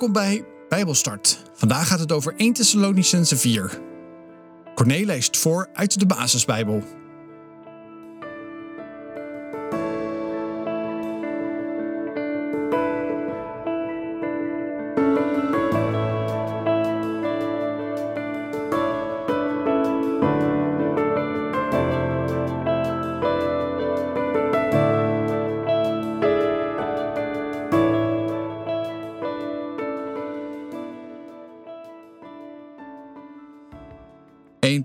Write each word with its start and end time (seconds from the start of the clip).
Welkom 0.00 0.22
bij 0.22 0.44
Bijbelstart. 0.68 1.42
Vandaag 1.54 1.88
gaat 1.88 1.98
het 1.98 2.12
over 2.12 2.34
1 2.36 2.52
Thessalonicense 2.52 3.36
4. 3.36 3.80
Corné 4.74 5.04
leest 5.04 5.36
voor 5.36 5.68
uit 5.72 5.98
de 5.98 6.06
Basisbijbel. 6.06 6.99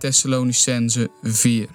Thessalonicense 0.06 1.10
4. 1.22 1.70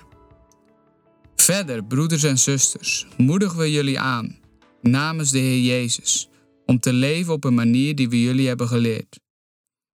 Verder, 1.36 1.84
broeders 1.84 2.22
en 2.22 2.38
zusters, 2.38 3.06
moedigen 3.16 3.58
we 3.58 3.70
jullie 3.70 4.00
aan, 4.00 4.38
namens 4.82 5.30
de 5.30 5.38
Heer 5.38 5.60
Jezus, 5.60 6.28
om 6.66 6.80
te 6.80 6.92
leven 6.92 7.32
op 7.32 7.44
een 7.44 7.54
manier 7.54 7.94
die 7.94 8.08
we 8.08 8.22
jullie 8.22 8.46
hebben 8.46 8.68
geleerd. 8.68 9.20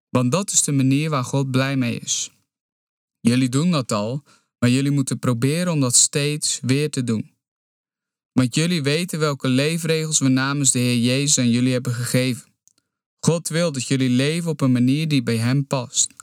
Want 0.10 0.32
dat 0.32 0.52
is 0.52 0.64
de 0.64 0.72
manier 0.72 1.10
waar 1.10 1.24
God 1.24 1.52
blij 1.52 1.78
mee 1.78 2.00
is. 2.00 2.32
Jullie 3.20 3.50
doen 3.50 3.72
dat 3.72 3.92
al, 3.92 4.24
maar 4.60 4.70
jullie 4.70 4.92
moeten 4.92 5.20
proberen 5.20 5.74
om 5.74 5.80
dat 5.80 5.96
steeds 5.96 6.60
weer 6.62 6.90
te 6.90 7.04
doen. 7.04 7.32
Want 8.32 8.56
jullie 8.56 8.84
weten 8.84 9.20
welke 9.20 9.48
leefregels 9.48 10.20
we 10.20 10.28
namens 10.28 10.72
de 10.72 10.80
Heer 10.80 10.98
Jezus 10.98 11.38
aan 11.38 11.50
jullie 11.50 11.74
hebben 11.74 11.94
gegeven. 11.94 12.54
God 13.20 13.48
wil 13.48 13.72
dat 13.72 13.88
jullie 13.88 14.10
leven 14.10 14.50
op 14.50 14.62
een 14.62 14.72
manier 14.72 15.08
die 15.08 15.24
bij 15.24 15.38
Hem 15.38 15.68
past. 15.68 16.15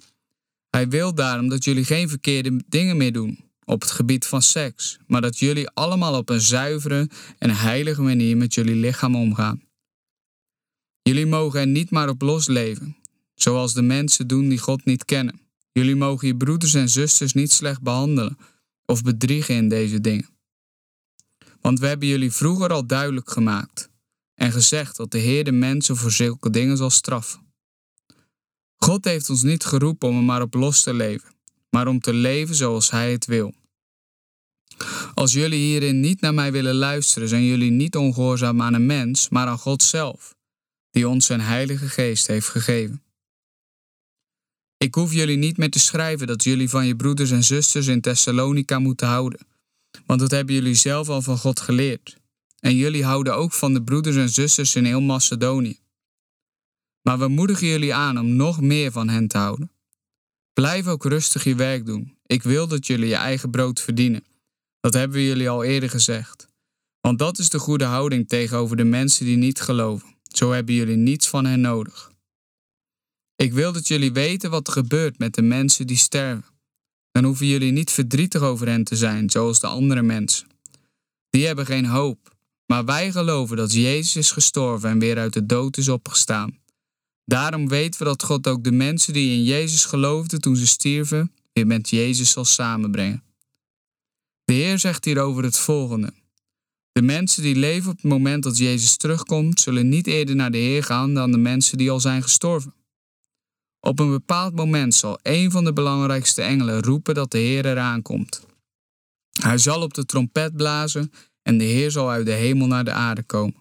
Hij 0.76 0.88
wil 0.88 1.14
daarom 1.14 1.48
dat 1.48 1.64
jullie 1.64 1.84
geen 1.84 2.08
verkeerde 2.08 2.62
dingen 2.68 2.96
meer 2.96 3.12
doen 3.12 3.44
op 3.64 3.80
het 3.80 3.90
gebied 3.90 4.26
van 4.26 4.42
seks, 4.42 4.98
maar 5.06 5.20
dat 5.20 5.38
jullie 5.38 5.68
allemaal 5.68 6.16
op 6.16 6.28
een 6.28 6.40
zuivere 6.40 7.10
en 7.38 7.50
heilige 7.50 8.02
manier 8.02 8.36
met 8.36 8.54
jullie 8.54 8.74
lichaam 8.74 9.16
omgaan. 9.16 9.62
Jullie 11.02 11.26
mogen 11.26 11.60
er 11.60 11.66
niet 11.66 11.90
maar 11.90 12.08
op 12.08 12.22
losleven, 12.22 12.96
zoals 13.34 13.72
de 13.72 13.82
mensen 13.82 14.26
doen 14.26 14.48
die 14.48 14.58
God 14.58 14.84
niet 14.84 15.04
kennen. 15.04 15.40
Jullie 15.72 15.96
mogen 15.96 16.26
je 16.26 16.36
broeders 16.36 16.74
en 16.74 16.88
zusters 16.88 17.32
niet 17.32 17.52
slecht 17.52 17.82
behandelen 17.82 18.38
of 18.84 19.02
bedriegen 19.02 19.54
in 19.54 19.68
deze 19.68 20.00
dingen. 20.00 20.28
Want 21.60 21.78
we 21.78 21.86
hebben 21.86 22.08
jullie 22.08 22.32
vroeger 22.32 22.70
al 22.70 22.86
duidelijk 22.86 23.30
gemaakt 23.30 23.90
en 24.34 24.52
gezegd 24.52 24.96
dat 24.96 25.10
de 25.10 25.18
Heer 25.18 25.44
de 25.44 25.52
mensen 25.52 25.96
voor 25.96 26.12
zulke 26.12 26.50
dingen 26.50 26.76
zal 26.76 26.90
straffen. 26.90 27.51
God 28.84 29.04
heeft 29.04 29.30
ons 29.30 29.42
niet 29.42 29.64
geroepen 29.64 30.08
om 30.08 30.16
er 30.16 30.22
maar 30.22 30.42
op 30.42 30.54
los 30.54 30.82
te 30.82 30.94
leven, 30.94 31.34
maar 31.70 31.86
om 31.86 32.00
te 32.00 32.12
leven 32.12 32.54
zoals 32.54 32.90
Hij 32.90 33.12
het 33.12 33.24
wil. 33.24 33.54
Als 35.14 35.32
jullie 35.32 35.58
hierin 35.58 36.00
niet 36.00 36.20
naar 36.20 36.34
mij 36.34 36.52
willen 36.52 36.74
luisteren, 36.74 37.28
zijn 37.28 37.44
jullie 37.44 37.70
niet 37.70 37.96
ongehoorzaam 37.96 38.62
aan 38.62 38.74
een 38.74 38.86
mens, 38.86 39.28
maar 39.28 39.46
aan 39.46 39.58
God 39.58 39.82
zelf, 39.82 40.34
die 40.90 41.08
ons 41.08 41.26
zijn 41.26 41.40
Heilige 41.40 41.88
Geest 41.88 42.26
heeft 42.26 42.48
gegeven. 42.48 43.02
Ik 44.76 44.94
hoef 44.94 45.12
jullie 45.12 45.36
niet 45.36 45.56
meer 45.56 45.70
te 45.70 45.78
schrijven 45.78 46.26
dat 46.26 46.44
jullie 46.44 46.68
van 46.68 46.86
je 46.86 46.96
broeders 46.96 47.30
en 47.30 47.44
zusters 47.44 47.86
in 47.86 48.00
Thessalonica 48.00 48.78
moeten 48.78 49.06
houden, 49.06 49.46
want 50.06 50.20
dat 50.20 50.30
hebben 50.30 50.54
jullie 50.54 50.74
zelf 50.74 51.08
al 51.08 51.22
van 51.22 51.38
God 51.38 51.60
geleerd. 51.60 52.16
En 52.60 52.76
jullie 52.76 53.04
houden 53.04 53.36
ook 53.36 53.52
van 53.52 53.74
de 53.74 53.82
broeders 53.82 54.16
en 54.16 54.30
zusters 54.30 54.74
in 54.74 54.84
heel 54.84 55.00
Macedonië. 55.00 55.81
Maar 57.02 57.18
we 57.18 57.28
moedigen 57.28 57.66
jullie 57.66 57.94
aan 57.94 58.18
om 58.18 58.36
nog 58.36 58.60
meer 58.60 58.92
van 58.92 59.08
hen 59.08 59.28
te 59.28 59.38
houden. 59.38 59.70
Blijf 60.52 60.86
ook 60.86 61.04
rustig 61.04 61.44
je 61.44 61.54
werk 61.54 61.86
doen. 61.86 62.16
Ik 62.26 62.42
wil 62.42 62.68
dat 62.68 62.86
jullie 62.86 63.08
je 63.08 63.14
eigen 63.14 63.50
brood 63.50 63.80
verdienen. 63.80 64.24
Dat 64.80 64.94
hebben 64.94 65.16
we 65.16 65.26
jullie 65.26 65.48
al 65.48 65.64
eerder 65.64 65.90
gezegd. 65.90 66.48
Want 67.00 67.18
dat 67.18 67.38
is 67.38 67.48
de 67.48 67.58
goede 67.58 67.84
houding 67.84 68.28
tegenover 68.28 68.76
de 68.76 68.84
mensen 68.84 69.24
die 69.24 69.36
niet 69.36 69.60
geloven. 69.60 70.08
Zo 70.22 70.50
hebben 70.50 70.74
jullie 70.74 70.96
niets 70.96 71.28
van 71.28 71.44
hen 71.44 71.60
nodig. 71.60 72.12
Ik 73.36 73.52
wil 73.52 73.72
dat 73.72 73.88
jullie 73.88 74.12
weten 74.12 74.50
wat 74.50 74.66
er 74.66 74.72
gebeurt 74.72 75.18
met 75.18 75.34
de 75.34 75.42
mensen 75.42 75.86
die 75.86 75.96
sterven. 75.96 76.44
Dan 77.10 77.24
hoeven 77.24 77.46
jullie 77.46 77.72
niet 77.72 77.90
verdrietig 77.90 78.42
over 78.42 78.68
hen 78.68 78.84
te 78.84 78.96
zijn, 78.96 79.30
zoals 79.30 79.60
de 79.60 79.66
andere 79.66 80.02
mensen. 80.02 80.46
Die 81.30 81.46
hebben 81.46 81.66
geen 81.66 81.86
hoop. 81.86 82.36
Maar 82.66 82.84
wij 82.84 83.12
geloven 83.12 83.56
dat 83.56 83.72
Jezus 83.72 84.16
is 84.16 84.30
gestorven 84.30 84.90
en 84.90 84.98
weer 84.98 85.18
uit 85.18 85.32
de 85.32 85.46
dood 85.46 85.76
is 85.76 85.88
opgestaan. 85.88 86.58
Daarom 87.24 87.68
weten 87.68 87.98
we 87.98 88.04
dat 88.04 88.22
God 88.22 88.46
ook 88.46 88.64
de 88.64 88.72
mensen 88.72 89.12
die 89.12 89.30
in 89.36 89.44
Jezus 89.44 89.84
geloofden 89.84 90.40
toen 90.40 90.56
ze 90.56 90.66
stierven, 90.66 91.32
weer 91.52 91.66
met 91.66 91.90
Jezus 91.90 92.30
zal 92.30 92.44
samenbrengen. 92.44 93.22
De 94.44 94.52
Heer 94.52 94.78
zegt 94.78 95.04
hierover 95.04 95.42
het 95.42 95.58
volgende. 95.58 96.12
De 96.92 97.02
mensen 97.02 97.42
die 97.42 97.56
leven 97.56 97.90
op 97.90 97.96
het 97.96 98.10
moment 98.10 98.42
dat 98.42 98.58
Jezus 98.58 98.96
terugkomt, 98.96 99.60
zullen 99.60 99.88
niet 99.88 100.06
eerder 100.06 100.36
naar 100.36 100.50
de 100.50 100.58
Heer 100.58 100.84
gaan 100.84 101.14
dan 101.14 101.30
de 101.30 101.38
mensen 101.38 101.78
die 101.78 101.90
al 101.90 102.00
zijn 102.00 102.22
gestorven. 102.22 102.74
Op 103.80 103.98
een 103.98 104.10
bepaald 104.10 104.54
moment 104.54 104.94
zal 104.94 105.18
een 105.22 105.50
van 105.50 105.64
de 105.64 105.72
belangrijkste 105.72 106.42
engelen 106.42 106.82
roepen 106.82 107.14
dat 107.14 107.30
de 107.30 107.38
Heer 107.38 107.66
eraan 107.66 108.02
komt. 108.02 108.46
Hij 109.40 109.58
zal 109.58 109.82
op 109.82 109.94
de 109.94 110.04
trompet 110.04 110.56
blazen 110.56 111.12
en 111.42 111.58
de 111.58 111.64
Heer 111.64 111.90
zal 111.90 112.10
uit 112.10 112.26
de 112.26 112.32
hemel 112.32 112.66
naar 112.66 112.84
de 112.84 112.92
aarde 112.92 113.22
komen. 113.22 113.56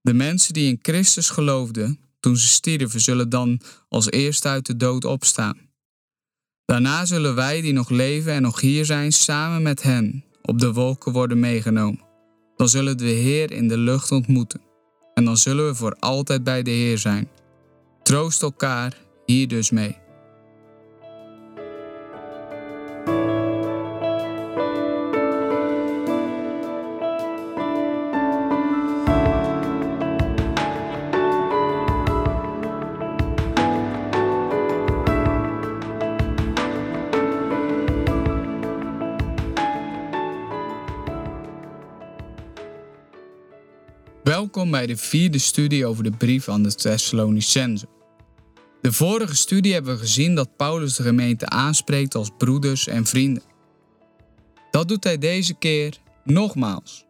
De 0.00 0.12
mensen 0.12 0.52
die 0.52 0.68
in 0.68 0.78
Christus 0.82 1.30
geloofden, 1.30 2.00
toen 2.20 2.36
ze 2.36 2.48
stierven, 2.48 3.00
zullen 3.00 3.28
dan 3.28 3.60
als 3.88 4.10
eerste 4.10 4.48
uit 4.48 4.66
de 4.66 4.76
dood 4.76 5.04
opstaan. 5.04 5.58
Daarna 6.64 7.04
zullen 7.04 7.34
wij 7.34 7.60
die 7.60 7.72
nog 7.72 7.88
leven 7.88 8.32
en 8.32 8.42
nog 8.42 8.60
hier 8.60 8.84
zijn, 8.84 9.12
samen 9.12 9.62
met 9.62 9.82
hen 9.82 10.24
op 10.42 10.58
de 10.58 10.72
wolken 10.72 11.12
worden 11.12 11.40
meegenomen. 11.40 12.06
Dan 12.56 12.68
zullen 12.68 12.96
we 12.96 13.04
de 13.04 13.10
Heer 13.10 13.52
in 13.52 13.68
de 13.68 13.78
lucht 13.78 14.12
ontmoeten. 14.12 14.60
En 15.14 15.24
dan 15.24 15.36
zullen 15.36 15.66
we 15.66 15.74
voor 15.74 15.96
altijd 15.98 16.44
bij 16.44 16.62
de 16.62 16.70
Heer 16.70 16.98
zijn. 16.98 17.28
Troost 18.02 18.42
elkaar 18.42 18.96
hier 19.26 19.48
dus 19.48 19.70
mee. 19.70 19.96
Welkom 44.38 44.70
bij 44.70 44.86
de 44.86 44.96
vierde 44.96 45.38
studie 45.38 45.86
over 45.86 46.04
de 46.04 46.10
brief 46.10 46.48
aan 46.48 46.62
de 46.62 46.74
Thessalonicenzen. 46.74 47.88
De 48.80 48.92
vorige 48.92 49.36
studie 49.36 49.72
hebben 49.72 49.94
we 49.94 50.00
gezien 50.00 50.34
dat 50.34 50.56
Paulus 50.56 50.96
de 50.96 51.02
gemeente 51.02 51.48
aanspreekt 51.48 52.14
als 52.14 52.30
broeders 52.38 52.86
en 52.86 53.06
vrienden. 53.06 53.42
Dat 54.70 54.88
doet 54.88 55.04
hij 55.04 55.18
deze 55.18 55.54
keer 55.54 55.98
nogmaals. 56.24 57.04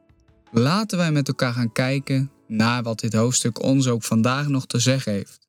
Laten 0.51 0.99
wij 0.99 1.13
met 1.13 1.29
elkaar 1.29 1.53
gaan 1.53 1.73
kijken 1.73 2.31
naar 2.47 2.83
wat 2.83 3.01
dit 3.01 3.13
hoofdstuk 3.13 3.63
ons 3.63 3.89
ook 3.89 4.03
vandaag 4.03 4.49
nog 4.49 4.67
te 4.67 4.79
zeggen 4.79 5.13
heeft. 5.13 5.49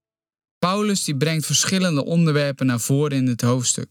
Paulus 0.58 1.04
die 1.04 1.18
brengt 1.18 1.46
verschillende 1.46 2.06
onderwerpen 2.06 2.66
naar 2.66 2.80
voren 2.80 3.18
in 3.18 3.28
het 3.28 3.42
hoofdstuk. 3.42 3.90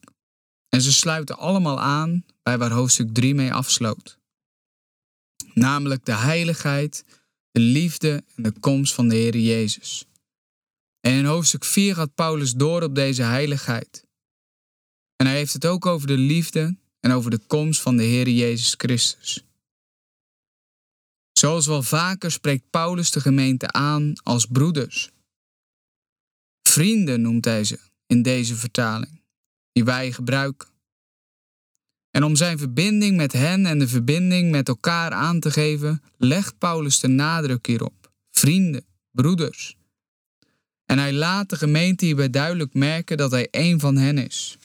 En 0.68 0.82
ze 0.82 0.92
sluiten 0.92 1.38
allemaal 1.38 1.80
aan 1.80 2.24
bij 2.42 2.58
waar 2.58 2.72
hoofdstuk 2.72 3.14
3 3.14 3.34
mee 3.34 3.52
afsloot. 3.52 4.18
Namelijk 5.54 6.04
de 6.04 6.14
heiligheid 6.14 7.04
de 7.58 7.64
liefde 7.64 8.24
en 8.34 8.42
de 8.42 8.52
komst 8.60 8.94
van 8.94 9.08
de 9.08 9.14
Heer 9.14 9.36
Jezus. 9.36 10.04
En 11.00 11.12
in 11.12 11.24
hoofdstuk 11.24 11.64
4 11.64 11.94
gaat 11.94 12.14
Paulus 12.14 12.52
door 12.52 12.82
op 12.82 12.94
deze 12.94 13.22
heiligheid. 13.22 14.04
En 15.16 15.26
hij 15.26 15.36
heeft 15.36 15.52
het 15.52 15.66
ook 15.66 15.86
over 15.86 16.06
de 16.06 16.16
liefde 16.16 16.76
en 17.00 17.10
over 17.10 17.30
de 17.30 17.40
komst 17.46 17.80
van 17.80 17.96
de 17.96 18.02
Heer 18.02 18.28
Jezus 18.28 18.74
Christus. 18.76 19.44
Zoals 21.32 21.66
wel 21.66 21.82
vaker 21.82 22.30
spreekt 22.30 22.70
Paulus 22.70 23.10
de 23.10 23.20
gemeente 23.20 23.72
aan 23.72 24.12
als 24.22 24.46
broeders. 24.46 25.10
Vrienden 26.62 27.20
noemt 27.20 27.44
hij 27.44 27.64
ze 27.64 27.78
in 28.06 28.22
deze 28.22 28.56
vertaling, 28.56 29.22
die 29.72 29.84
wij 29.84 30.12
gebruiken. 30.12 30.68
En 32.10 32.24
om 32.24 32.36
zijn 32.36 32.58
verbinding 32.58 33.16
met 33.16 33.32
hen 33.32 33.66
en 33.66 33.78
de 33.78 33.88
verbinding 33.88 34.50
met 34.50 34.68
elkaar 34.68 35.12
aan 35.12 35.40
te 35.40 35.50
geven, 35.50 36.02
legt 36.16 36.58
Paulus 36.58 37.00
de 37.00 37.08
nadruk 37.08 37.66
hierop. 37.66 38.12
Vrienden, 38.30 38.84
broeders. 39.10 39.76
En 40.84 40.98
hij 40.98 41.12
laat 41.12 41.50
de 41.50 41.56
gemeente 41.56 42.04
hierbij 42.04 42.30
duidelijk 42.30 42.74
merken 42.74 43.16
dat 43.16 43.30
hij 43.30 43.48
een 43.50 43.80
van 43.80 43.96
hen 43.96 44.18
is. 44.18 44.58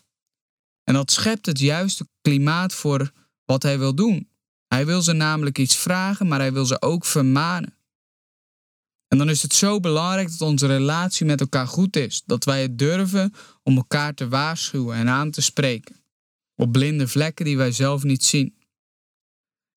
En 0.83 0.93
dat 0.93 1.11
schept 1.11 1.45
het 1.45 1.59
juiste 1.59 2.07
klimaat 2.21 2.73
voor 2.73 3.11
wat 3.45 3.63
hij 3.63 3.79
wil 3.79 3.95
doen. 3.95 4.29
Hij 4.67 4.85
wil 4.85 5.01
ze 5.01 5.13
namelijk 5.13 5.57
iets 5.57 5.75
vragen, 5.75 6.27
maar 6.27 6.39
hij 6.39 6.53
wil 6.53 6.65
ze 6.65 6.81
ook 6.81 7.05
vermanen. 7.05 7.77
En 9.07 9.17
dan 9.17 9.29
is 9.29 9.41
het 9.41 9.53
zo 9.53 9.79
belangrijk 9.79 10.29
dat 10.29 10.41
onze 10.41 10.67
relatie 10.67 11.25
met 11.25 11.39
elkaar 11.39 11.67
goed 11.67 11.95
is. 11.95 12.23
Dat 12.25 12.43
wij 12.43 12.61
het 12.61 12.77
durven 12.77 13.33
om 13.63 13.75
elkaar 13.75 14.13
te 14.13 14.27
waarschuwen 14.27 14.95
en 14.97 15.09
aan 15.09 15.31
te 15.31 15.41
spreken. 15.41 16.02
Op 16.55 16.71
blinde 16.71 17.07
vlekken 17.07 17.45
die 17.45 17.57
wij 17.57 17.71
zelf 17.71 18.03
niet 18.03 18.23
zien. 18.23 18.55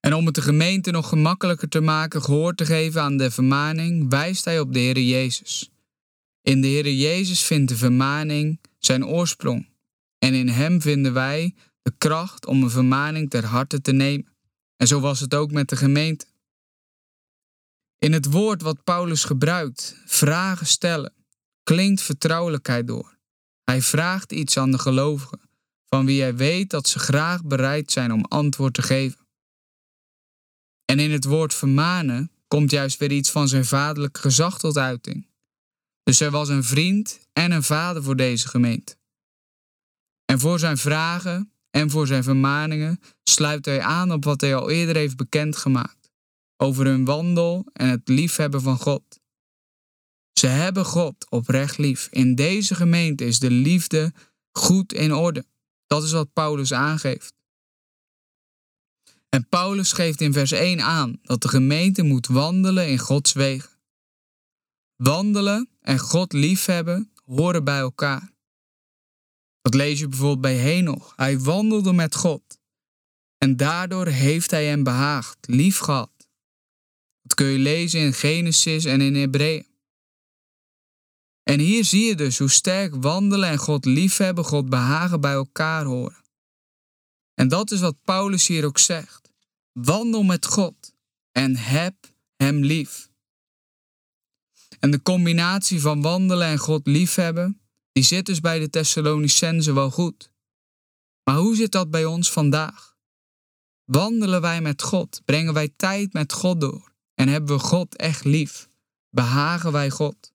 En 0.00 0.14
om 0.14 0.26
het 0.26 0.34
de 0.34 0.42
gemeente 0.42 0.90
nog 0.90 1.08
gemakkelijker 1.08 1.68
te 1.68 1.80
maken 1.80 2.22
gehoor 2.22 2.54
te 2.54 2.66
geven 2.66 3.02
aan 3.02 3.16
de 3.16 3.30
vermaning, 3.30 4.10
wijst 4.10 4.44
hij 4.44 4.60
op 4.60 4.72
de 4.72 4.78
Heer 4.78 5.00
Jezus. 5.00 5.70
In 6.42 6.60
de 6.60 6.66
Heer 6.66 6.92
Jezus 6.92 7.42
vindt 7.42 7.68
de 7.68 7.76
vermaning 7.76 8.60
zijn 8.78 9.06
oorsprong. 9.06 9.68
En 10.18 10.34
in 10.34 10.48
Hem 10.48 10.80
vinden 10.80 11.12
wij 11.12 11.54
de 11.82 11.92
kracht 11.98 12.46
om 12.46 12.62
een 12.62 12.70
vermaning 12.70 13.30
ter 13.30 13.44
harte 13.44 13.80
te 13.80 13.92
nemen. 13.92 14.36
En 14.76 14.86
zo 14.86 15.00
was 15.00 15.20
het 15.20 15.34
ook 15.34 15.50
met 15.50 15.68
de 15.68 15.76
gemeente. 15.76 16.26
In 17.98 18.12
het 18.12 18.30
woord 18.30 18.62
wat 18.62 18.84
Paulus 18.84 19.24
gebruikt, 19.24 19.96
vragen 20.06 20.66
stellen, 20.66 21.14
klinkt 21.62 22.02
vertrouwelijkheid 22.02 22.86
door. 22.86 23.16
Hij 23.64 23.82
vraagt 23.82 24.32
iets 24.32 24.56
aan 24.56 24.70
de 24.70 24.78
gelovigen, 24.78 25.40
van 25.96 26.06
wie 26.06 26.20
hij 26.20 26.36
weet 26.36 26.70
dat 26.70 26.88
ze 26.88 26.98
graag 26.98 27.44
bereid 27.44 27.92
zijn 27.92 28.12
om 28.12 28.24
antwoord 28.24 28.74
te 28.74 28.82
geven. 28.82 29.26
En 30.84 30.98
in 30.98 31.10
het 31.10 31.24
woord 31.24 31.54
vermanen 31.54 32.30
komt 32.48 32.70
juist 32.70 32.98
weer 32.98 33.12
iets 33.12 33.30
van 33.30 33.48
zijn 33.48 33.64
vaderlijk 33.64 34.18
gezag 34.18 34.58
tot 34.58 34.76
uiting. 34.76 35.26
Dus 36.02 36.18
hij 36.18 36.30
was 36.30 36.48
een 36.48 36.64
vriend 36.64 37.28
en 37.32 37.50
een 37.52 37.62
vader 37.62 38.02
voor 38.02 38.16
deze 38.16 38.48
gemeente. 38.48 38.96
En 40.24 40.38
voor 40.38 40.58
zijn 40.58 40.76
vragen 40.76 41.52
en 41.70 41.90
voor 41.90 42.06
zijn 42.06 42.22
vermaningen 42.22 43.00
sluit 43.22 43.64
hij 43.64 43.80
aan 43.80 44.12
op 44.12 44.24
wat 44.24 44.40
hij 44.40 44.54
al 44.54 44.70
eerder 44.70 44.96
heeft 44.96 45.16
bekendgemaakt 45.16 46.10
over 46.56 46.86
hun 46.86 47.04
wandel 47.04 47.66
en 47.72 47.88
het 47.88 48.08
liefhebben 48.08 48.62
van 48.62 48.78
God. 48.78 49.20
Ze 50.32 50.46
hebben 50.46 50.84
God 50.84 51.30
oprecht 51.30 51.78
lief. 51.78 52.08
In 52.10 52.34
deze 52.34 52.74
gemeente 52.74 53.24
is 53.24 53.38
de 53.38 53.50
liefde 53.50 54.12
goed 54.52 54.92
in 54.92 55.14
orde. 55.14 55.44
Dat 55.86 56.02
is 56.02 56.12
wat 56.12 56.32
Paulus 56.32 56.72
aangeeft. 56.72 57.34
En 59.28 59.48
Paulus 59.48 59.92
geeft 59.92 60.20
in 60.20 60.32
vers 60.32 60.52
1 60.52 60.80
aan 60.80 61.18
dat 61.22 61.42
de 61.42 61.48
gemeente 61.48 62.02
moet 62.02 62.26
wandelen 62.26 62.88
in 62.88 62.98
Gods 62.98 63.32
wegen. 63.32 63.70
Wandelen 64.96 65.68
en 65.80 65.98
God 65.98 66.32
liefhebben 66.32 67.12
horen 67.24 67.64
bij 67.64 67.78
elkaar. 67.78 68.32
Dat 69.60 69.74
lees 69.74 69.98
je 69.98 70.08
bijvoorbeeld 70.08 70.40
bij 70.40 70.56
Henoch. 70.56 71.12
Hij 71.16 71.38
wandelde 71.40 71.92
met 71.92 72.14
God. 72.14 72.58
En 73.38 73.56
daardoor 73.56 74.06
heeft 74.06 74.50
hij 74.50 74.66
hem 74.66 74.82
behaagd, 74.82 75.38
lief 75.40 75.78
gehad. 75.78 76.10
Dat 77.22 77.34
kun 77.34 77.46
je 77.46 77.58
lezen 77.58 78.00
in 78.00 78.12
Genesis 78.12 78.84
en 78.84 79.00
in 79.00 79.14
Hebreeën. 79.14 79.66
En 81.48 81.58
hier 81.60 81.84
zie 81.84 82.04
je 82.04 82.14
dus 82.14 82.38
hoe 82.38 82.50
sterk 82.50 82.94
wandelen 82.94 83.48
en 83.48 83.58
God 83.58 83.84
liefhebben, 83.84 84.44
God 84.44 84.68
behagen 84.68 85.20
bij 85.20 85.32
elkaar 85.32 85.84
horen. 85.84 86.24
En 87.34 87.48
dat 87.48 87.70
is 87.70 87.80
wat 87.80 88.02
Paulus 88.02 88.46
hier 88.46 88.64
ook 88.64 88.78
zegt. 88.78 89.30
Wandel 89.72 90.22
met 90.22 90.46
God 90.46 90.94
en 91.32 91.56
heb 91.56 91.94
Hem 92.36 92.64
lief. 92.64 93.08
En 94.80 94.90
de 94.90 95.02
combinatie 95.02 95.80
van 95.80 96.02
wandelen 96.02 96.46
en 96.46 96.58
God 96.58 96.86
liefhebben, 96.86 97.60
die 97.92 98.04
zit 98.04 98.26
dus 98.26 98.40
bij 98.40 98.58
de 98.58 98.70
Thessalonicenzen 98.70 99.74
wel 99.74 99.90
goed. 99.90 100.30
Maar 101.22 101.36
hoe 101.36 101.56
zit 101.56 101.72
dat 101.72 101.90
bij 101.90 102.04
ons 102.04 102.32
vandaag? 102.32 102.96
Wandelen 103.84 104.40
wij 104.40 104.60
met 104.60 104.82
God? 104.82 105.22
Brengen 105.24 105.54
wij 105.54 105.72
tijd 105.76 106.12
met 106.12 106.32
God 106.32 106.60
door? 106.60 106.92
En 107.14 107.28
hebben 107.28 107.56
we 107.56 107.62
God 107.62 107.96
echt 107.96 108.24
lief? 108.24 108.68
Behagen 109.10 109.72
wij 109.72 109.90
God? 109.90 110.34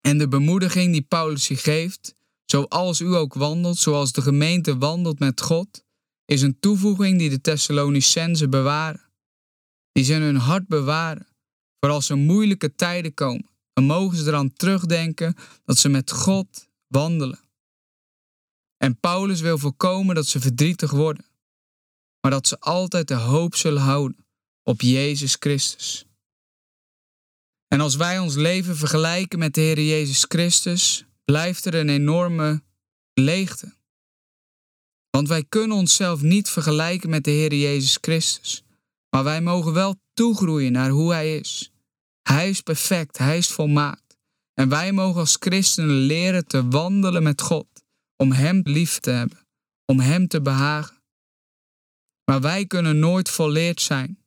En 0.00 0.18
de 0.18 0.28
bemoediging 0.28 0.92
die 0.92 1.02
Paulus 1.02 1.48
je 1.48 1.56
geeft, 1.56 2.14
zoals 2.44 3.00
u 3.00 3.14
ook 3.14 3.34
wandelt, 3.34 3.78
zoals 3.78 4.12
de 4.12 4.22
gemeente 4.22 4.78
wandelt 4.78 5.18
met 5.18 5.40
God, 5.40 5.84
is 6.24 6.42
een 6.42 6.60
toevoeging 6.60 7.18
die 7.18 7.30
de 7.30 7.40
Thessalonicenzen 7.40 8.50
bewaren. 8.50 9.08
Die 9.92 10.04
ze 10.04 10.14
in 10.14 10.22
hun 10.22 10.36
hart 10.36 10.68
bewaren, 10.68 11.26
voor 11.80 11.90
als 11.90 12.08
er 12.08 12.18
moeilijke 12.18 12.74
tijden 12.74 13.14
komen. 13.14 13.48
Dan 13.72 13.84
mogen 13.84 14.16
ze 14.16 14.26
eraan 14.26 14.52
terugdenken 14.52 15.36
dat 15.64 15.78
ze 15.78 15.88
met 15.88 16.10
God 16.10 16.68
wandelen. 16.86 17.40
En 18.76 19.00
Paulus 19.00 19.40
wil 19.40 19.58
voorkomen 19.58 20.14
dat 20.14 20.26
ze 20.26 20.40
verdrietig 20.40 20.90
worden, 20.90 21.26
maar 22.20 22.30
dat 22.30 22.48
ze 22.48 22.60
altijd 22.60 23.08
de 23.08 23.14
hoop 23.14 23.54
zullen 23.54 23.82
houden 23.82 24.26
op 24.62 24.80
Jezus 24.80 25.36
Christus. 25.38 26.09
En 27.72 27.80
als 27.80 27.96
wij 27.96 28.18
ons 28.18 28.34
leven 28.34 28.76
vergelijken 28.76 29.38
met 29.38 29.54
de 29.54 29.60
Heer 29.60 29.80
Jezus 29.80 30.24
Christus, 30.28 31.04
blijft 31.24 31.64
er 31.64 31.74
een 31.74 31.88
enorme 31.88 32.62
leegte. 33.14 33.74
Want 35.10 35.28
wij 35.28 35.44
kunnen 35.44 35.76
onszelf 35.76 36.22
niet 36.22 36.48
vergelijken 36.48 37.10
met 37.10 37.24
de 37.24 37.30
Heer 37.30 37.54
Jezus 37.54 37.98
Christus, 38.00 38.62
maar 39.10 39.24
wij 39.24 39.40
mogen 39.40 39.72
wel 39.72 40.00
toegroeien 40.14 40.72
naar 40.72 40.90
hoe 40.90 41.12
Hij 41.12 41.36
is. 41.36 41.72
Hij 42.22 42.48
is 42.48 42.60
perfect, 42.60 43.18
Hij 43.18 43.38
is 43.38 43.48
volmaakt. 43.48 44.18
En 44.54 44.68
wij 44.68 44.92
mogen 44.92 45.20
als 45.20 45.36
christenen 45.38 45.96
leren 45.96 46.46
te 46.46 46.68
wandelen 46.68 47.22
met 47.22 47.40
God, 47.40 47.68
om 48.16 48.32
Hem 48.32 48.60
lief 48.64 48.98
te 48.98 49.10
hebben, 49.10 49.46
om 49.84 50.00
Hem 50.00 50.28
te 50.28 50.42
behagen. 50.42 51.02
Maar 52.24 52.40
wij 52.40 52.66
kunnen 52.66 52.98
nooit 52.98 53.30
volleerd 53.30 53.80
zijn 53.80 54.19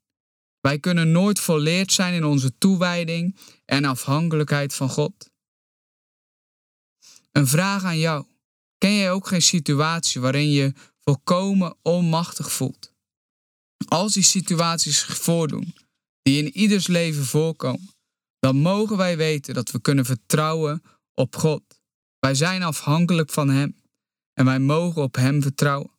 wij 0.63 0.80
kunnen 0.80 1.12
nooit 1.12 1.39
volleerd 1.39 1.92
zijn 1.92 2.13
in 2.13 2.24
onze 2.24 2.57
toewijding 2.57 3.38
en 3.65 3.86
afhankelijkheid 3.86 4.74
van 4.74 4.89
God. 4.89 5.30
Een 7.31 7.48
vraag 7.48 7.83
aan 7.83 7.98
jou. 7.98 8.25
Ken 8.77 8.95
jij 8.95 9.12
ook 9.12 9.27
geen 9.27 9.42
situatie 9.42 10.21
waarin 10.21 10.50
je 10.50 10.74
volkomen 11.00 11.75
onmachtig 11.81 12.51
voelt? 12.51 12.94
Als 13.88 14.13
die 14.13 14.24
situaties 14.24 15.00
zich 15.00 15.18
voordoen, 15.18 15.75
die 16.21 16.44
in 16.44 16.57
ieders 16.57 16.88
leven 16.88 17.25
voorkomen, 17.25 17.89
dan 18.39 18.56
mogen 18.56 18.98
wij 18.98 19.18
weten 19.18 19.54
dat 19.54 19.71
we 19.71 19.81
kunnen 19.81 20.06
vertrouwen 20.06 20.83
op 21.13 21.36
God. 21.36 21.63
Wij 22.19 22.36
zijn 22.36 22.63
afhankelijk 22.63 23.30
van 23.30 23.50
Hem 23.50 23.81
en 24.33 24.45
wij 24.45 24.60
mogen 24.60 25.01
op 25.01 25.15
Hem 25.15 25.41
vertrouwen. 25.41 25.91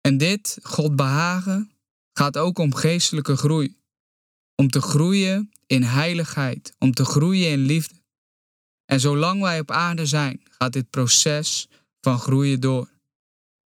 En 0.00 0.18
dit, 0.18 0.58
God 0.62 0.96
behagen, 0.96 1.71
gaat 2.12 2.38
ook 2.38 2.58
om 2.58 2.74
geestelijke 2.74 3.36
groei. 3.36 3.76
Om 4.54 4.68
te 4.68 4.80
groeien 4.80 5.50
in 5.66 5.82
heiligheid, 5.82 6.74
om 6.78 6.92
te 6.92 7.04
groeien 7.04 7.50
in 7.50 7.58
liefde. 7.58 8.00
En 8.84 9.00
zolang 9.00 9.40
wij 9.40 9.60
op 9.60 9.70
aarde 9.70 10.06
zijn, 10.06 10.42
gaat 10.50 10.72
dit 10.72 10.90
proces 10.90 11.68
van 12.00 12.18
groeien 12.18 12.60
door. 12.60 12.90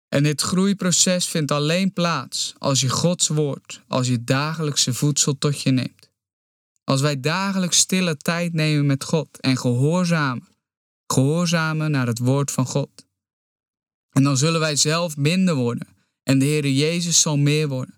En 0.08 0.24
dit 0.24 0.42
groeiproces 0.42 1.28
vindt 1.28 1.52
alleen 1.52 1.94
plaats 1.94 2.54
als 2.58 2.82
je 2.82 2.90
Gods 2.90 3.28
woord, 3.28 3.82
als 3.88 4.08
je 4.08 4.24
dagelijkse 4.24 4.94
voedsel 4.94 5.38
tot 5.38 5.62
je 5.62 5.72
neemt. 5.72 6.10
Als 6.84 7.02
wij 7.02 7.20
dagelijks 7.20 7.78
stille 7.78 8.18
tijd 8.18 8.54
nemen 8.54 8.86
met 8.86 9.04
God 9.04 9.40
en 9.40 9.58
gehoorzamen, 9.58 10.48
gehoorzamen 11.08 11.92
naar 11.92 12.08
het 12.08 12.20
woord 12.20 12.52
van 12.52 12.66
God. 12.66 13.06
En 14.10 14.24
dan 14.24 14.38
zullen 14.38 14.60
wij 14.60 14.75
zelf 14.75 15.18
minder 15.18 15.56
worden 15.56 15.88
en 16.24 16.40
de 16.40 16.46
Heer 16.46 16.70
Jezus 16.70 17.22
zal 17.22 17.38
meer 17.38 17.68
worden. 17.68 17.95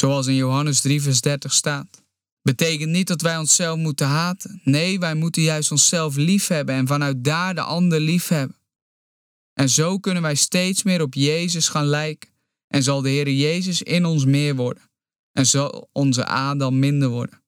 Zoals 0.00 0.26
in 0.26 0.34
Johannes 0.34 0.80
3, 0.80 1.02
vers 1.02 1.20
30 1.20 1.52
staat. 1.52 2.04
Betekent 2.42 2.90
niet 2.90 3.06
dat 3.06 3.20
wij 3.20 3.36
onszelf 3.36 3.76
moeten 3.76 4.06
haten. 4.06 4.60
Nee, 4.64 4.98
wij 4.98 5.14
moeten 5.14 5.42
juist 5.42 5.70
onszelf 5.70 6.16
lief 6.16 6.46
hebben 6.46 6.74
en 6.74 6.86
vanuit 6.86 7.24
daar 7.24 7.54
de 7.54 7.60
ander 7.60 8.00
lief 8.00 8.28
hebben. 8.28 8.56
En 9.52 9.68
zo 9.68 9.98
kunnen 9.98 10.22
wij 10.22 10.34
steeds 10.34 10.82
meer 10.82 11.02
op 11.02 11.14
Jezus 11.14 11.68
gaan 11.68 11.86
lijken. 11.86 12.30
En 12.66 12.82
zal 12.82 13.02
de 13.02 13.08
Heer 13.08 13.30
Jezus 13.30 13.82
in 13.82 14.04
ons 14.04 14.24
meer 14.24 14.54
worden. 14.54 14.82
En 15.32 15.46
zal 15.46 15.88
onze 15.92 16.26
Adam 16.26 16.78
minder 16.78 17.08
worden. 17.08 17.42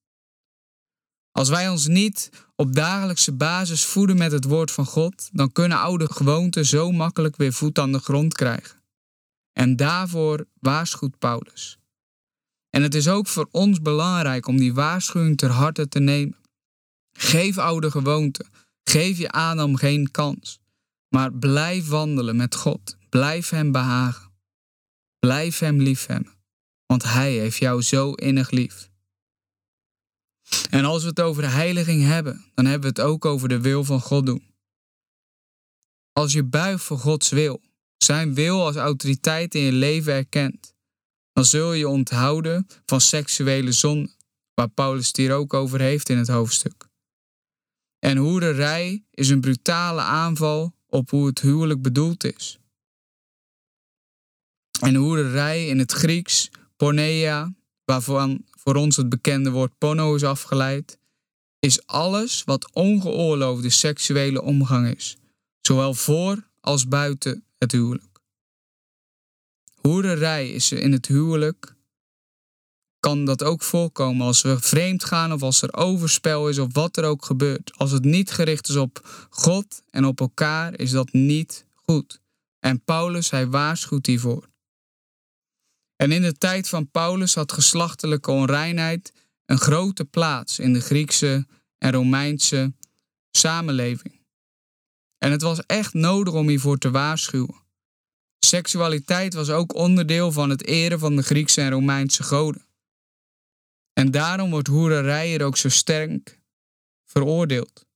Als 1.33 1.49
wij 1.49 1.69
ons 1.69 1.87
niet 1.87 2.31
op 2.57 2.75
dagelijkse 2.75 3.33
basis 3.33 3.85
voeden 3.85 4.17
met 4.17 4.33
het 4.33 4.45
woord 4.45 4.71
van 4.71 4.87
God, 4.87 5.29
dan 5.33 5.53
kunnen 5.53 5.79
oude 5.79 6.13
gewoonten 6.13 6.67
zo 6.67 6.93
makkelijk 6.93 7.37
weer 7.37 7.53
voet 7.53 7.79
aan 7.79 7.93
de 7.93 7.99
grond 7.99 8.35
krijgen. 8.35 8.83
En 9.53 9.77
daarvoor 9.77 10.47
waarschuwt 10.61 11.19
Paulus. 11.19 11.79
En 12.71 12.83
het 12.83 12.95
is 12.95 13.09
ook 13.09 13.27
voor 13.27 13.49
ons 13.51 13.81
belangrijk 13.81 14.47
om 14.47 14.57
die 14.57 14.75
waarschuwing 14.75 15.37
ter 15.37 15.51
harte 15.51 15.89
te 15.89 15.99
nemen. 15.99 16.37
Geef 17.13 17.59
oude 17.59 17.91
gewoonten. 17.91 18.47
Geef 18.85 19.19
je 19.19 19.31
Adam 19.31 19.77
geen 19.77 20.11
kans. 20.11 20.61
Maar 21.09 21.33
blijf 21.33 21.87
wandelen 21.89 22.37
met 22.37 22.55
God. 22.55 22.97
Blijf 23.09 23.49
Hem 23.49 23.73
behagen. 23.73 24.33
Blijf 25.19 25.59
Hem 25.59 25.81
liefhebben. 25.81 26.33
Want 26.87 27.03
Hij 27.03 27.33
heeft 27.33 27.59
jou 27.59 27.83
zo 27.83 28.13
innig 28.13 28.51
lief. 28.51 28.91
En 30.71 30.85
als 30.85 31.03
we 31.03 31.09
het 31.09 31.21
over 31.21 31.53
heiliging 31.53 32.03
hebben, 32.03 32.45
dan 32.55 32.65
hebben 32.65 32.95
we 32.95 33.01
het 33.01 33.11
ook 33.11 33.25
over 33.25 33.49
de 33.49 33.61
wil 33.61 33.85
van 33.85 34.01
God 34.01 34.27
doen. 34.27 34.47
Als 36.13 36.33
je 36.33 36.45
buigt 36.45 36.85
voor 36.85 36.99
Gods 36.99 37.29
wil, 37.29 37.61
zijn 37.97 38.35
wil 38.35 38.65
als 38.65 38.77
autoriteit 38.77 39.55
in 39.55 39.61
je 39.61 39.73
leven 39.73 40.13
erkent, 40.13 40.75
dan 41.39 41.47
zul 41.47 41.73
je 41.73 41.89
onthouden 41.89 42.67
van 42.87 43.01
seksuele 43.01 43.73
zonde, 43.73 44.11
waar 44.55 44.69
Paulus 44.69 45.07
het 45.07 45.17
hier 45.17 45.33
ook 45.33 45.55
over 45.55 45.81
heeft 45.81 46.09
in 46.09 46.19
het 46.19 46.29
hoofdstuk. 46.29 46.89
En 47.99 48.17
hoererij 48.17 49.05
is 49.11 49.29
een 49.29 49.41
brutale 49.41 50.01
aanval 50.01 50.75
op 50.87 51.11
hoe 51.11 51.27
het 51.27 51.41
huwelijk 51.41 51.83
bedoeld 51.83 52.25
is. 52.25 52.59
En 54.81 54.95
hoererij 54.95 55.67
in 55.67 55.79
het 55.79 55.93
Grieks, 55.93 56.51
porneia, 56.77 57.55
waarvan 57.85 58.45
voor 58.51 58.75
ons 58.75 58.97
het 58.97 59.09
bekende 59.09 59.51
woord 59.51 59.79
porno 59.79 60.15
is 60.15 60.25
afgeleid, 60.25 60.99
is 61.59 61.87
alles 61.87 62.45
wat 62.45 62.73
ongeoorloofde 62.73 63.71
seksuele 63.71 64.43
omgang 64.43 64.95
is, 64.97 65.17
zowel 65.61 65.95
voor 65.95 66.49
als 66.61 66.89
buiten 66.89 67.45
het 67.59 67.73
huwelijk. 67.73 68.18
Hoererij 69.81 70.51
is 70.51 70.73
in 70.73 70.93
het 70.93 71.07
huwelijk 71.07 71.77
kan 73.01 73.25
dat 73.25 73.43
ook 73.43 73.63
voorkomen 73.63 74.27
als 74.27 74.43
we 74.43 74.61
vreemd 74.61 75.05
gaan 75.05 75.33
of 75.33 75.43
als 75.43 75.63
er 75.63 75.75
overspel 75.75 76.49
is 76.49 76.59
of 76.59 76.69
wat 76.73 76.97
er 76.97 77.05
ook 77.05 77.25
gebeurt. 77.25 77.73
Als 77.77 77.91
het 77.91 78.05
niet 78.05 78.31
gericht 78.31 78.69
is 78.69 78.77
op 78.77 79.27
God 79.31 79.83
en 79.91 80.05
op 80.05 80.21
elkaar, 80.21 80.79
is 80.79 80.91
dat 80.91 81.13
niet 81.13 81.67
goed. 81.75 82.21
En 82.59 82.85
Paulus, 82.85 83.31
hij 83.31 83.49
waarschuwt 83.49 84.07
hiervoor. 84.07 84.49
En 85.97 86.13
in 86.13 86.23
de 86.23 86.33
tijd 86.33 86.69
van 86.69 86.91
Paulus 86.91 87.35
had 87.35 87.53
geslachtelijke 87.53 88.31
onreinheid 88.31 89.13
een 89.45 89.59
grote 89.59 90.05
plaats 90.05 90.59
in 90.59 90.73
de 90.73 90.81
Griekse 90.81 91.47
en 91.79 91.93
Romeinse 91.93 92.73
samenleving. 93.31 94.21
En 95.19 95.31
het 95.31 95.43
was 95.43 95.61
echt 95.67 95.95
nodig 95.95 96.35
om 96.35 96.49
hiervoor 96.49 96.79
te 96.79 96.91
waarschuwen. 96.91 97.67
Seksualiteit 98.39 99.35
was 99.35 99.51
ook 99.51 99.75
onderdeel 99.75 100.33
van 100.33 100.51
het 100.51 100.67
eren 100.67 100.99
van 100.99 101.17
de 101.17 101.23
Griekse 101.23 101.61
en 101.61 101.71
Romeinse 101.71 102.23
goden. 102.23 102.67
En 103.93 104.11
daarom 104.11 104.51
wordt 104.51 104.69
hoererij 104.69 105.35
er 105.35 105.45
ook 105.45 105.57
zo 105.57 105.69
sterk 105.69 106.39
veroordeeld. 107.05 107.87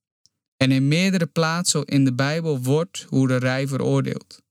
En 0.57 0.71
in 0.71 0.89
meerdere 0.89 1.27
plaatsen 1.27 1.85
in 1.85 2.05
de 2.05 2.15
Bijbel 2.15 2.63
wordt 2.63 3.07
hoererij 3.09 3.69
veroordeeld. 3.69 4.43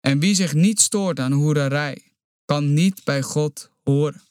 En 0.00 0.18
wie 0.18 0.34
zich 0.34 0.54
niet 0.54 0.80
stoort 0.80 1.20
aan 1.20 1.32
hoererij, 1.32 2.02
kan 2.44 2.74
niet 2.74 3.04
bij 3.04 3.22
God 3.22 3.70
horen. 3.82 4.22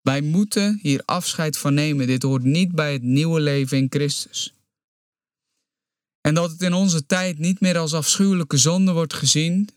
Wij 0.00 0.20
moeten 0.20 0.78
hier 0.82 1.02
afscheid 1.04 1.58
van 1.58 1.74
nemen. 1.74 2.06
Dit 2.06 2.22
hoort 2.22 2.42
niet 2.42 2.72
bij 2.72 2.92
het 2.92 3.02
nieuwe 3.02 3.40
leven 3.40 3.78
in 3.78 3.86
Christus. 3.88 4.55
En 6.26 6.34
dat 6.34 6.50
het 6.50 6.62
in 6.62 6.72
onze 6.72 7.06
tijd 7.06 7.38
niet 7.38 7.60
meer 7.60 7.78
als 7.78 7.94
afschuwelijke 7.94 8.56
zonde 8.56 8.92
wordt 8.92 9.14
gezien, 9.14 9.68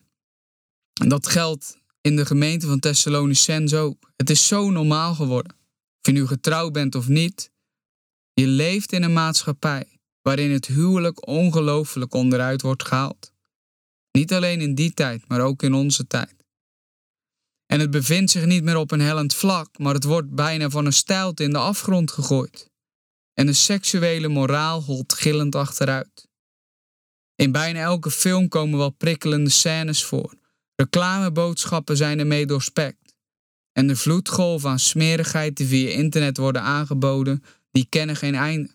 dat 0.93 1.27
geldt 1.27 1.77
in 2.01 2.15
de 2.15 2.25
gemeente 2.25 2.67
van 2.67 2.79
Thessalonicense 2.79 3.77
ook. 3.77 4.11
Het 4.15 4.29
is 4.29 4.47
zo 4.47 4.69
normaal 4.69 5.15
geworden. 5.15 5.51
Of 5.51 5.99
je 6.01 6.11
nu 6.11 6.27
getrouwd 6.27 6.73
bent 6.73 6.95
of 6.95 7.07
niet, 7.07 7.51
je 8.33 8.47
leeft 8.47 8.91
in 8.91 9.03
een 9.03 9.13
maatschappij 9.13 9.99
waarin 10.21 10.51
het 10.51 10.65
huwelijk 10.65 11.27
ongelooflijk 11.27 12.13
onderuit 12.13 12.61
wordt 12.61 12.87
gehaald. 12.87 13.31
Niet 14.11 14.33
alleen 14.33 14.61
in 14.61 14.75
die 14.75 14.93
tijd, 14.93 15.27
maar 15.27 15.41
ook 15.41 15.63
in 15.63 15.73
onze 15.73 16.07
tijd. 16.07 16.35
En 17.65 17.79
het 17.79 17.91
bevindt 17.91 18.31
zich 18.31 18.45
niet 18.45 18.63
meer 18.63 18.77
op 18.77 18.91
een 18.91 19.01
hellend 19.01 19.35
vlak, 19.35 19.77
maar 19.77 19.93
het 19.93 20.03
wordt 20.03 20.35
bijna 20.35 20.69
van 20.69 20.85
een 20.85 20.93
stijlte 20.93 21.43
in 21.43 21.51
de 21.51 21.57
afgrond 21.57 22.11
gegooid. 22.11 22.69
En 23.33 23.45
de 23.45 23.53
seksuele 23.53 24.27
moraal 24.27 24.83
holt 24.83 25.13
gillend 25.13 25.55
achteruit. 25.55 26.28
In 27.39 27.51
bijna 27.51 27.79
elke 27.79 28.11
film 28.11 28.47
komen 28.47 28.77
wel 28.77 28.89
prikkelende 28.89 29.49
scènes 29.49 30.03
voor. 30.03 30.33
Reclameboodschappen 30.75 31.97
zijn 31.97 32.19
ermee 32.19 32.45
doorspekt. 32.45 33.15
En 33.71 33.87
de 33.87 33.95
vloedgolf 33.95 34.65
aan 34.65 34.79
smerigheid 34.79 35.57
die 35.57 35.67
via 35.67 35.89
internet 35.89 36.37
worden 36.37 36.61
aangeboden, 36.61 37.43
die 37.71 37.85
kennen 37.89 38.15
geen 38.15 38.35
einde. 38.35 38.69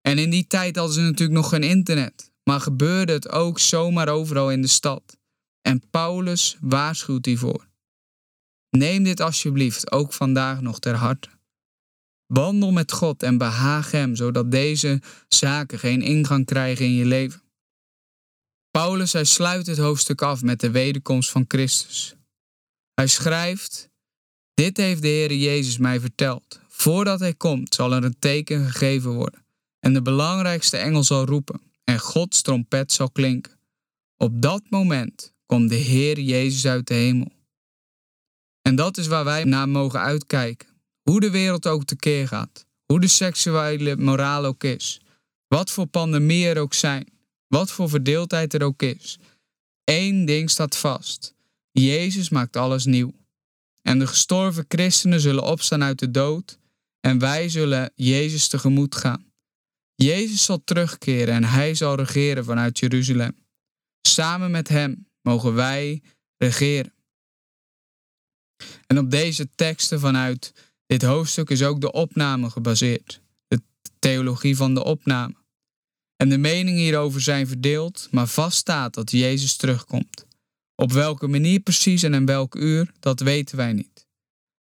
En 0.00 0.18
in 0.18 0.30
die 0.30 0.46
tijd 0.46 0.76
hadden 0.76 0.94
ze 0.94 1.00
natuurlijk 1.00 1.38
nog 1.38 1.48
geen 1.48 1.62
internet, 1.62 2.32
maar 2.44 2.60
gebeurde 2.60 3.12
het 3.12 3.30
ook 3.30 3.58
zomaar 3.58 4.08
overal 4.08 4.50
in 4.50 4.62
de 4.62 4.68
stad. 4.68 5.18
En 5.62 5.82
Paulus 5.90 6.56
waarschuwt 6.60 7.26
hiervoor. 7.26 7.68
Neem 8.70 9.02
dit 9.02 9.20
alsjeblieft 9.20 9.92
ook 9.92 10.12
vandaag 10.12 10.60
nog 10.60 10.78
ter 10.78 10.94
harte. 10.94 11.28
Wandel 12.26 12.72
met 12.72 12.92
God 12.92 13.22
en 13.22 13.38
behaag 13.38 13.90
Hem, 13.90 14.16
zodat 14.16 14.50
deze 14.50 15.02
zaken 15.28 15.78
geen 15.78 16.02
ingang 16.02 16.46
krijgen 16.46 16.84
in 16.84 16.94
je 16.94 17.04
leven. 17.04 17.46
Paulus 18.70 19.12
hij 19.12 19.24
sluit 19.24 19.66
het 19.66 19.78
hoofdstuk 19.78 20.22
af 20.22 20.42
met 20.42 20.60
de 20.60 20.70
wederkomst 20.70 21.30
van 21.30 21.44
Christus. 21.48 22.14
Hij 22.94 23.06
schrijft: 23.06 23.88
Dit 24.54 24.76
heeft 24.76 25.02
de 25.02 25.08
Heer 25.08 25.32
Jezus 25.32 25.78
mij 25.78 26.00
verteld. 26.00 26.60
Voordat 26.68 27.20
hij 27.20 27.34
komt, 27.34 27.74
zal 27.74 27.92
er 27.92 28.04
een 28.04 28.18
teken 28.18 28.70
gegeven 28.70 29.14
worden. 29.14 29.44
En 29.80 29.92
de 29.92 30.02
belangrijkste 30.02 30.76
engel 30.76 31.04
zal 31.04 31.24
roepen, 31.24 31.60
en 31.84 31.98
Gods 31.98 32.42
trompet 32.42 32.92
zal 32.92 33.10
klinken. 33.10 33.58
Op 34.16 34.42
dat 34.42 34.62
moment 34.68 35.34
komt 35.46 35.68
de 35.68 35.76
Heer 35.76 36.20
Jezus 36.20 36.66
uit 36.66 36.86
de 36.86 36.94
hemel. 36.94 37.32
En 38.62 38.76
dat 38.76 38.96
is 38.96 39.06
waar 39.06 39.24
wij 39.24 39.44
naar 39.44 39.68
mogen 39.68 40.00
uitkijken. 40.00 40.68
Hoe 41.02 41.20
de 41.20 41.30
wereld 41.30 41.66
ook 41.66 41.84
tekeer 41.84 42.28
gaat, 42.28 42.66
hoe 42.84 43.00
de 43.00 43.06
seksuele 43.06 43.96
moraal 43.96 44.44
ook 44.44 44.64
is, 44.64 45.00
wat 45.46 45.70
voor 45.70 45.86
pandemie 45.86 46.46
er 46.46 46.58
ook 46.58 46.74
zijn. 46.74 47.17
Wat 47.48 47.70
voor 47.70 47.88
verdeeldheid 47.88 48.54
er 48.54 48.62
ook 48.62 48.82
is. 48.82 49.18
Eén 49.84 50.24
ding 50.24 50.50
staat 50.50 50.76
vast. 50.76 51.34
Jezus 51.70 52.28
maakt 52.28 52.56
alles 52.56 52.84
nieuw. 52.84 53.12
En 53.82 53.98
de 53.98 54.06
gestorven 54.06 54.64
christenen 54.68 55.20
zullen 55.20 55.44
opstaan 55.44 55.82
uit 55.82 55.98
de 55.98 56.10
dood 56.10 56.58
en 57.00 57.18
wij 57.18 57.48
zullen 57.48 57.92
Jezus 57.94 58.48
tegemoet 58.48 58.94
gaan. 58.94 59.32
Jezus 59.94 60.44
zal 60.44 60.64
terugkeren 60.64 61.34
en 61.34 61.44
hij 61.44 61.74
zal 61.74 61.94
regeren 61.94 62.44
vanuit 62.44 62.78
Jeruzalem. 62.78 63.36
Samen 64.00 64.50
met 64.50 64.68
hem 64.68 65.08
mogen 65.22 65.54
wij 65.54 66.02
regeren. 66.36 66.92
En 68.86 68.98
op 68.98 69.10
deze 69.10 69.48
teksten 69.54 70.00
vanuit 70.00 70.52
dit 70.86 71.02
hoofdstuk 71.02 71.50
is 71.50 71.62
ook 71.62 71.80
de 71.80 71.92
opname 71.92 72.50
gebaseerd. 72.50 73.20
De 73.46 73.60
theologie 73.98 74.56
van 74.56 74.74
de 74.74 74.84
opname. 74.84 75.34
En 76.22 76.28
de 76.28 76.38
meningen 76.38 76.80
hierover 76.80 77.20
zijn 77.20 77.46
verdeeld, 77.46 78.08
maar 78.10 78.26
vast 78.26 78.56
staat 78.56 78.94
dat 78.94 79.10
Jezus 79.10 79.56
terugkomt. 79.56 80.26
Op 80.74 80.92
welke 80.92 81.26
manier 81.26 81.60
precies 81.60 82.02
en 82.02 82.14
in 82.14 82.26
welk 82.26 82.54
uur, 82.54 82.92
dat 83.00 83.20
weten 83.20 83.56
wij 83.56 83.72
niet. 83.72 84.06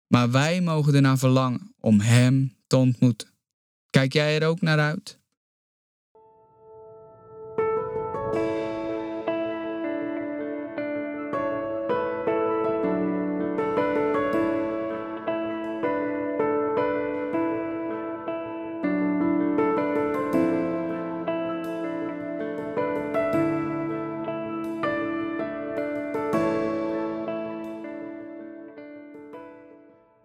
Maar 0.06 0.30
wij 0.30 0.61
mogen 0.61 0.94
ernaar 0.94 1.18
verlangen 1.18 1.75
om 1.80 2.00
Hem 2.00 2.56
te 2.66 2.76
ontmoeten. 2.76 3.28
Kijk 3.90 4.12
jij 4.12 4.40
er 4.40 4.46
ook 4.46 4.61
naar 4.61 4.78
uit? 4.78 5.18